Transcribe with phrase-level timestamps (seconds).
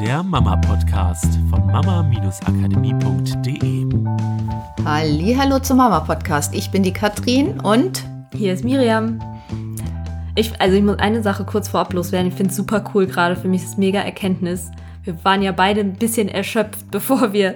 [0.00, 3.86] der Mama-Podcast von mama-akademie.de.
[4.84, 6.54] Hallo zum Mama-Podcast.
[6.54, 8.04] Ich bin die Katrin und
[8.34, 9.18] hier ist Miriam.
[10.34, 12.28] Ich, also ich muss eine Sache kurz vorab loswerden.
[12.28, 13.36] Ich finde es super cool gerade.
[13.36, 14.70] Für mich ist es mega Erkenntnis.
[15.02, 17.54] Wir waren ja beide ein bisschen erschöpft, bevor wir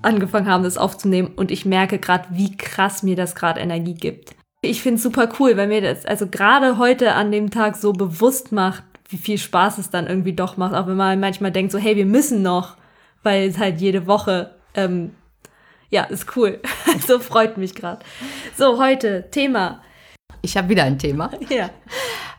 [0.00, 1.32] angefangen haben, das aufzunehmen.
[1.36, 4.34] Und ich merke gerade, wie krass mir das gerade Energie gibt.
[4.62, 7.92] Ich finde es super cool, weil mir das also gerade heute an dem Tag so
[7.92, 11.72] bewusst macht, wie viel Spaß es dann irgendwie doch macht, auch wenn man manchmal denkt,
[11.72, 12.76] so, hey, wir müssen noch,
[13.22, 15.10] weil es halt jede Woche, ähm,
[15.90, 16.60] ja, ist cool.
[17.06, 18.04] so freut mich gerade.
[18.56, 19.82] So, heute Thema.
[20.42, 21.30] Ich habe wieder ein Thema.
[21.50, 21.70] Ja.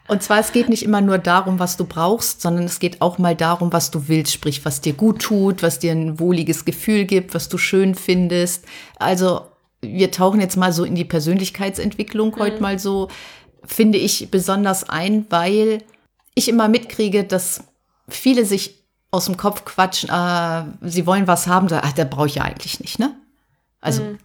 [0.07, 3.17] Und zwar, es geht nicht immer nur darum, was du brauchst, sondern es geht auch
[3.17, 7.05] mal darum, was du willst, sprich, was dir gut tut, was dir ein wohliges Gefühl
[7.05, 8.65] gibt, was du schön findest.
[8.97, 9.47] Also,
[9.81, 12.39] wir tauchen jetzt mal so in die Persönlichkeitsentwicklung mhm.
[12.39, 13.07] heute mal so,
[13.63, 15.77] finde ich, besonders ein, weil
[16.35, 17.63] ich immer mitkriege, dass
[18.07, 22.27] viele sich aus dem Kopf quatschen, äh, sie wollen was haben, sagen, ach, der brauche
[22.27, 23.13] ich ja eigentlich nicht, ne?
[23.81, 24.19] Also mhm.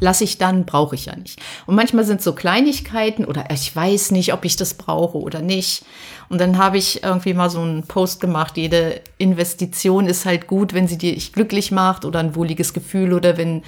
[0.00, 1.40] lasse ich dann, brauche ich ja nicht.
[1.66, 5.84] Und manchmal sind so Kleinigkeiten oder ich weiß nicht, ob ich das brauche oder nicht.
[6.28, 10.72] Und dann habe ich irgendwie mal so einen Post gemacht, jede Investition ist halt gut,
[10.72, 13.62] wenn sie dir glücklich macht oder ein wohliges Gefühl oder wenn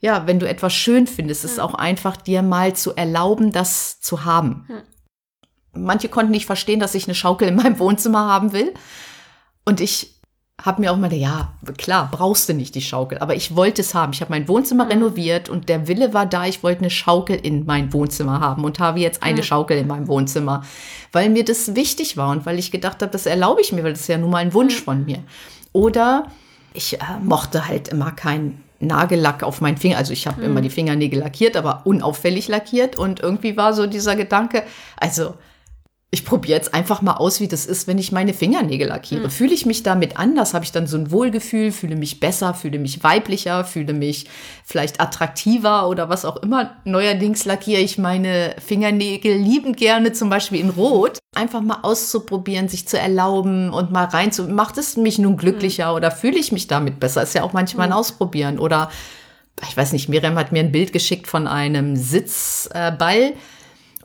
[0.00, 4.00] ja, wenn du etwas schön findest, ist es auch einfach dir mal zu erlauben, das
[4.00, 4.64] zu haben.
[4.68, 4.82] Mhm.
[5.84, 8.72] Manche konnten nicht verstehen, dass ich eine Schaukel in meinem Wohnzimmer haben will.
[9.64, 10.18] Und ich
[10.64, 13.94] habe mir auch mal, ja, klar, brauchst du nicht die Schaukel, aber ich wollte es
[13.94, 14.12] haben.
[14.12, 14.90] Ich habe mein Wohnzimmer mhm.
[14.90, 18.80] renoviert und der Wille war da, ich wollte eine Schaukel in mein Wohnzimmer haben und
[18.80, 19.44] habe jetzt eine mhm.
[19.44, 20.64] Schaukel in meinem Wohnzimmer,
[21.12, 23.92] weil mir das wichtig war und weil ich gedacht habe, das erlaube ich mir, weil
[23.92, 24.84] das ist ja nun mal ein Wunsch mhm.
[24.84, 25.22] von mir.
[25.72, 26.26] Oder
[26.74, 29.98] ich äh, mochte halt immer keinen Nagellack auf meinen Finger.
[29.98, 30.64] Also ich habe immer mhm.
[30.64, 34.64] die Fingernägel lackiert, aber unauffällig lackiert und irgendwie war so dieser Gedanke,
[34.96, 35.34] also
[36.10, 39.24] ich probiere jetzt einfach mal aus, wie das ist, wenn ich meine Fingernägel lackiere.
[39.24, 39.30] Mhm.
[39.30, 40.54] Fühle ich mich damit anders?
[40.54, 41.70] Habe ich dann so ein Wohlgefühl?
[41.70, 42.54] Fühle mich besser?
[42.54, 43.62] Fühle mich weiblicher?
[43.64, 44.26] Fühle mich
[44.64, 46.76] vielleicht attraktiver oder was auch immer?
[46.84, 51.18] Neuerdings lackiere ich meine Fingernägel liebend gerne, zum Beispiel in Rot.
[51.34, 54.44] Einfach mal auszuprobieren, sich zu erlauben und mal rein zu.
[54.44, 55.96] Macht es mich nun glücklicher mhm.
[55.96, 57.22] oder fühle ich mich damit besser?
[57.22, 58.58] Ist ja auch manchmal ein Ausprobieren.
[58.58, 58.90] Oder
[59.68, 63.18] ich weiß nicht, Miriam hat mir ein Bild geschickt von einem Sitzball.
[63.20, 63.32] Äh,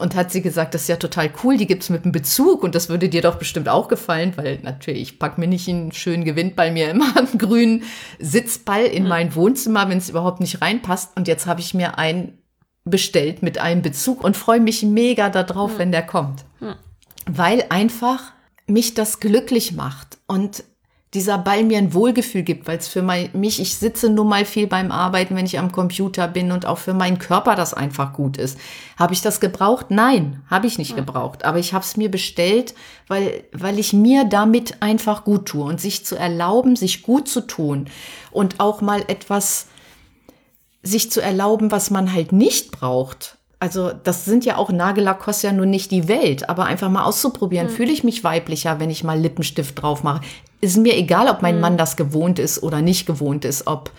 [0.03, 2.61] und hat sie gesagt, das ist ja total cool, die gibt es mit einem Bezug
[2.61, 5.93] und das würde dir doch bestimmt auch gefallen, weil natürlich, ich packe mir nicht einen
[5.93, 7.83] schönen Gewinn bei mir immer einen grünen
[8.19, 11.15] Sitzball in mein Wohnzimmer, wenn es überhaupt nicht reinpasst.
[11.15, 12.37] Und jetzt habe ich mir einen
[12.83, 16.43] bestellt mit einem Bezug und freue mich mega darauf, wenn der kommt.
[17.25, 18.33] Weil einfach
[18.67, 20.17] mich das glücklich macht.
[20.27, 20.65] Und
[21.13, 24.45] dieser Ball mir ein Wohlgefühl gibt, weil es für mein, mich, ich sitze nun mal
[24.45, 28.13] viel beim Arbeiten, wenn ich am Computer bin und auch für meinen Körper das einfach
[28.13, 28.57] gut ist.
[28.97, 29.87] Habe ich das gebraucht?
[29.89, 31.45] Nein, habe ich nicht gebraucht.
[31.45, 32.73] Aber ich habe es mir bestellt,
[33.07, 37.41] weil, weil ich mir damit einfach gut tue und sich zu erlauben, sich gut zu
[37.41, 37.89] tun
[38.31, 39.67] und auch mal etwas
[40.81, 45.51] sich zu erlauben, was man halt nicht braucht also das sind ja auch Nagellack kostet
[45.51, 47.71] ja nun nicht die Welt, aber einfach mal auszuprobieren, mhm.
[47.71, 50.19] fühle ich mich weiblicher, wenn ich mal Lippenstift drauf mache.
[50.59, 51.61] Ist mir egal, ob mein mhm.
[51.61, 53.89] Mann das gewohnt ist oder nicht gewohnt ist, ob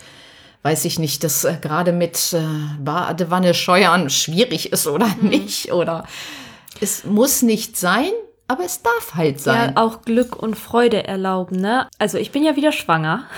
[0.61, 2.43] weiß ich nicht, das äh, gerade mit äh,
[2.79, 5.29] Badewanne scheuern schwierig ist oder mhm.
[5.29, 6.05] nicht oder
[6.79, 8.11] es muss nicht sein,
[8.47, 9.73] aber es darf halt sein.
[9.75, 11.87] Ja, auch Glück und Freude erlauben, ne?
[11.97, 13.23] Also ich bin ja wieder schwanger.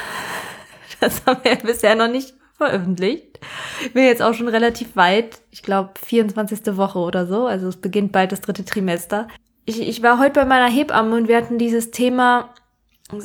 [0.99, 3.39] Das haben wir ja bisher noch nicht veröffentlicht.
[3.81, 5.41] Ich bin jetzt auch schon relativ weit.
[5.51, 6.75] Ich glaube, 24.
[6.75, 7.45] Woche oder so.
[7.45, 9.27] Also es beginnt bald das dritte Trimester.
[9.65, 12.53] Ich, ich war heute bei meiner Hebamme und wir hatten dieses Thema.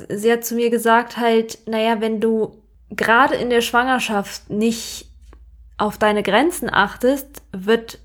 [0.09, 5.07] Sie hat zu mir gesagt halt, naja, wenn du gerade in der Schwangerschaft nicht
[5.79, 7.99] auf deine Grenzen achtest, wird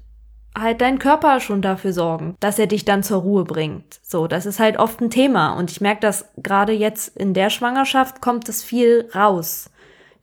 [0.57, 3.99] halt dein Körper schon dafür sorgen, dass er dich dann zur Ruhe bringt.
[4.01, 7.49] So, das ist halt oft ein Thema und ich merke, dass gerade jetzt in der
[7.49, 9.69] Schwangerschaft kommt es viel raus.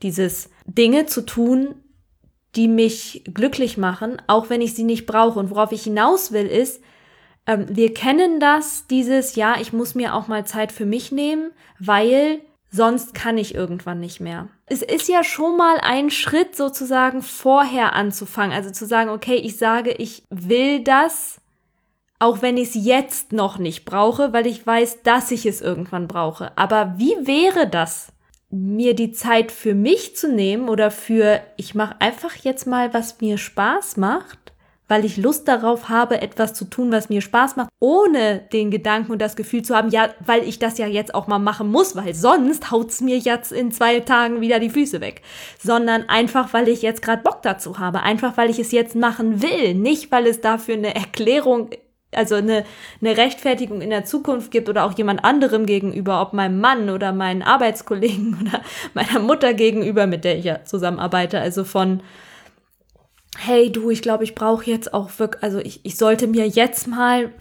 [0.02, 1.74] Dieses Dinge zu tun,
[2.56, 5.38] die mich glücklich machen, auch wenn ich sie nicht brauche.
[5.38, 6.82] Und worauf ich hinaus will, ist,
[7.46, 11.50] ähm, wir kennen das, dieses, ja, ich muss mir auch mal Zeit für mich nehmen,
[11.78, 12.40] weil
[12.70, 14.48] sonst kann ich irgendwann nicht mehr.
[14.66, 19.58] Es ist ja schon mal ein Schritt sozusagen vorher anzufangen, also zu sagen, okay, ich
[19.58, 21.40] sage, ich will das,
[22.18, 26.08] auch wenn ich es jetzt noch nicht brauche, weil ich weiß, dass ich es irgendwann
[26.08, 26.56] brauche.
[26.56, 28.08] Aber wie wäre das,
[28.50, 33.20] mir die Zeit für mich zu nehmen oder für, ich mache einfach jetzt mal, was
[33.20, 34.44] mir Spaß macht,
[34.86, 39.12] weil ich Lust darauf habe, etwas zu tun, was mir Spaß macht, ohne den Gedanken
[39.12, 41.96] und das Gefühl zu haben, ja, weil ich das ja jetzt auch mal machen muss,
[41.96, 45.22] weil sonst haut's mir jetzt in zwei Tagen wieder die Füße weg,
[45.58, 49.42] sondern einfach, weil ich jetzt gerade Bock dazu habe, einfach, weil ich es jetzt machen
[49.42, 51.70] will, nicht, weil es dafür eine Erklärung
[52.16, 52.64] also eine,
[53.00, 57.12] eine Rechtfertigung in der Zukunft gibt oder auch jemand anderem gegenüber, ob meinem Mann oder
[57.12, 58.62] meinen Arbeitskollegen oder
[58.94, 62.02] meiner Mutter gegenüber, mit der ich ja zusammenarbeite, also von
[63.36, 66.86] hey du, ich glaube, ich brauche jetzt auch wirklich, also ich, ich sollte mir jetzt
[66.86, 67.32] mal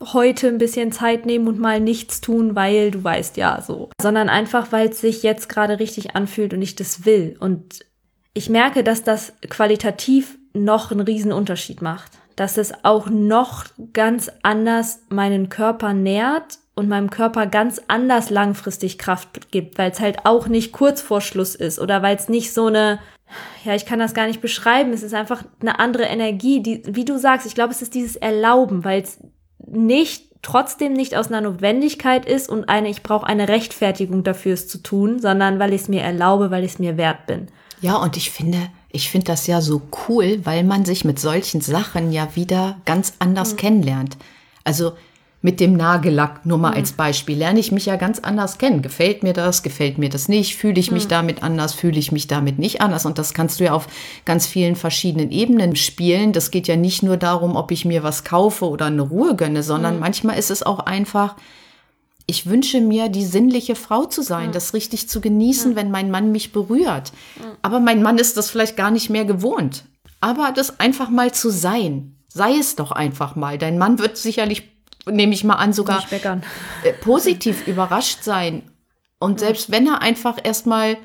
[0.00, 4.28] heute ein bisschen Zeit nehmen und mal nichts tun, weil du weißt ja so, sondern
[4.28, 7.36] einfach, weil es sich jetzt gerade richtig anfühlt und ich das will.
[7.40, 7.84] Und
[8.34, 14.30] ich merke, dass das qualitativ noch einen riesen Unterschied macht, dass es auch noch ganz
[14.42, 20.24] anders meinen Körper nährt und meinem Körper ganz anders langfristig Kraft gibt, weil es halt
[20.24, 22.98] auch nicht kurz vor Schluss ist oder weil es nicht so eine
[23.64, 24.92] ja, ich kann das gar nicht beschreiben.
[24.92, 28.14] Es ist einfach eine andere Energie, die, wie du sagst, ich glaube, es ist dieses
[28.14, 29.18] Erlauben, weil es
[29.58, 34.68] nicht, trotzdem nicht aus einer Notwendigkeit ist und eine, ich brauche eine Rechtfertigung dafür, es
[34.68, 37.48] zu tun, sondern weil ich es mir erlaube, weil ich es mir wert bin.
[37.80, 38.58] Ja, und ich finde,
[38.96, 43.12] ich finde das ja so cool, weil man sich mit solchen Sachen ja wieder ganz
[43.18, 43.56] anders mhm.
[43.58, 44.16] kennenlernt.
[44.64, 44.92] Also
[45.42, 46.78] mit dem Nagellack, nur mal mhm.
[46.78, 48.82] als Beispiel, lerne ich mich ja ganz anders kennen.
[48.82, 51.10] Gefällt mir das, gefällt mir das nicht, fühle ich mich mhm.
[51.10, 53.06] damit anders, fühle ich mich damit nicht anders.
[53.06, 53.86] Und das kannst du ja auf
[54.24, 56.32] ganz vielen verschiedenen Ebenen spielen.
[56.32, 59.62] Das geht ja nicht nur darum, ob ich mir was kaufe oder eine Ruhe gönne,
[59.62, 60.00] sondern mhm.
[60.00, 61.36] manchmal ist es auch einfach,
[62.26, 66.32] ich wünsche mir, die sinnliche Frau zu sein, das richtig zu genießen, wenn mein Mann
[66.32, 67.12] mich berührt.
[67.62, 69.84] Aber mein Mann ist das vielleicht gar nicht mehr gewohnt.
[70.20, 73.58] Aber das einfach mal zu sein, sei es doch einfach mal.
[73.58, 74.64] Dein Mann wird sicherlich
[75.08, 78.62] nehme ich mal an, sogar äh, positiv überrascht sein.
[79.18, 80.98] Und selbst wenn er einfach erstmal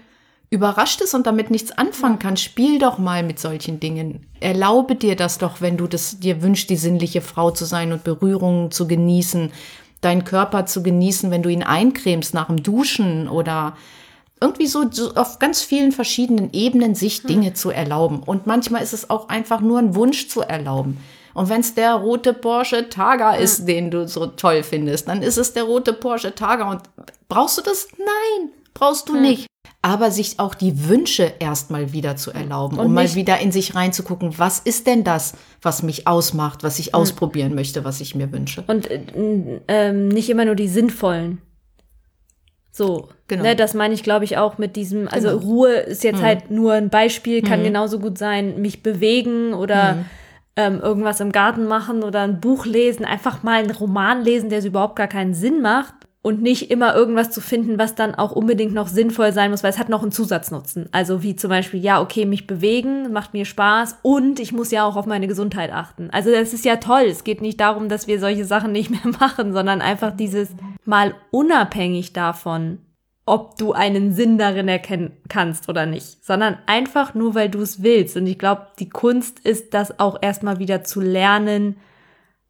[0.50, 4.28] überrascht ist und damit nichts anfangen kann, spiel doch mal mit solchen Dingen.
[4.42, 8.04] Erlaube dir das doch, wenn du das dir wünschst, die sinnliche Frau zu sein und
[8.04, 9.52] Berührungen zu genießen,
[10.02, 13.76] deinen Körper zu genießen, wenn du ihn eincremst nach dem Duschen oder
[14.42, 17.56] irgendwie so, so auf ganz vielen verschiedenen Ebenen sich Dinge hm.
[17.56, 18.24] zu erlauben.
[18.24, 20.98] Und manchmal ist es auch einfach nur ein Wunsch zu erlauben.
[21.34, 23.66] Und wenn es der rote Porsche Targa ist, hm.
[23.68, 26.72] den du so toll findest, dann ist es der rote Porsche Targa.
[26.72, 26.82] Und
[27.30, 27.88] brauchst du das?
[27.98, 29.22] Nein, brauchst du hm.
[29.22, 29.48] nicht.
[29.84, 33.74] Aber sich auch die Wünsche erstmal wieder zu erlauben, und um mal wieder in sich
[33.74, 36.96] reinzugucken, was ist denn das, was mich ausmacht, was ich hm.
[36.96, 38.64] ausprobieren möchte, was ich mir wünsche.
[38.68, 39.02] Und äh,
[39.68, 41.40] äh, nicht immer nur die sinnvollen.
[42.72, 43.44] So, genau.
[43.44, 45.42] Ne, das meine ich, glaube ich, auch mit diesem, also genau.
[45.42, 46.26] Ruhe ist jetzt mhm.
[46.26, 47.66] halt nur ein Beispiel, kann mhm.
[47.66, 50.06] genauso gut sein, mich bewegen oder mhm
[50.56, 54.62] ähm, irgendwas im Garten machen oder ein Buch lesen, einfach mal einen Roman lesen, der
[54.62, 58.32] so überhaupt gar keinen Sinn macht und nicht immer irgendwas zu finden, was dann auch
[58.32, 60.88] unbedingt noch sinnvoll sein muss, weil es hat noch einen Zusatznutzen.
[60.92, 64.86] Also wie zum Beispiel, ja, okay, mich bewegen, macht mir Spaß und ich muss ja
[64.86, 66.10] auch auf meine Gesundheit achten.
[66.12, 67.06] Also das ist ja toll.
[67.08, 70.50] Es geht nicht darum, dass wir solche Sachen nicht mehr machen, sondern einfach dieses
[70.86, 72.80] mal unabhängig davon,
[73.26, 77.82] ob du einen Sinn darin erkennen kannst oder nicht, sondern einfach nur, weil du es
[77.82, 78.16] willst.
[78.16, 81.78] Und ich glaube, die Kunst ist, das auch erstmal wieder zu lernen,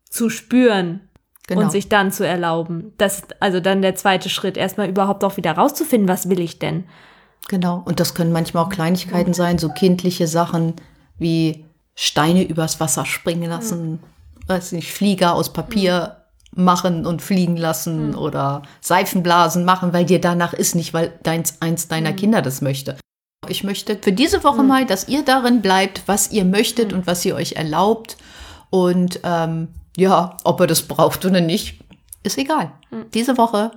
[0.10, 1.02] zu spüren
[1.56, 1.68] genau.
[1.68, 2.94] und sich dann zu erlauben.
[2.98, 6.60] Das ist also dann der zweite Schritt, erstmal überhaupt auch wieder rauszufinden, was will ich
[6.60, 6.86] denn?
[7.48, 7.82] Genau.
[7.86, 10.76] Und das können manchmal auch Kleinigkeiten sein, so kindliche Sachen
[11.18, 11.66] wie
[11.96, 14.00] Steine übers Wasser springen lassen, mhm.
[14.48, 16.18] weiß nicht, Flieger aus Papier
[16.54, 18.18] machen und fliegen lassen mhm.
[18.18, 22.16] oder Seifenblasen machen, weil dir danach ist, nicht weil deins, eins deiner mhm.
[22.16, 22.98] Kinder das möchte.
[23.48, 24.68] Ich möchte für diese Woche mhm.
[24.68, 27.00] mal, dass ihr darin bleibt, was ihr möchtet hm.
[27.00, 28.18] und was ihr euch erlaubt.
[28.70, 31.80] Und ähm, ja, ob ihr das braucht oder nicht,
[32.24, 32.72] ist egal.
[32.90, 33.06] Hm.
[33.14, 33.72] Diese Woche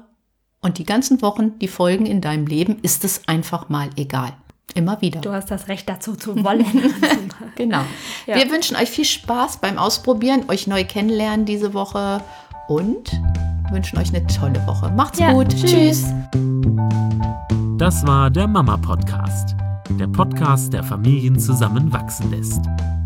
[0.60, 4.32] und die ganzen Wochen, die folgen in deinem Leben, ist es einfach mal egal.
[4.74, 5.20] Immer wieder.
[5.20, 6.64] Du hast das Recht dazu zu wollen.
[7.56, 7.82] genau.
[8.26, 8.36] Ja.
[8.36, 12.22] Wir wünschen euch viel Spaß beim Ausprobieren, euch neu kennenlernen diese Woche
[12.68, 13.12] und
[13.70, 14.90] wünschen euch eine tolle Woche.
[14.90, 15.48] Macht's ja, gut.
[15.48, 16.06] Tschüss.
[17.78, 19.54] Das war der Mama Podcast.
[19.90, 22.62] Der Podcast, der Familien zusammenwachsen lässt.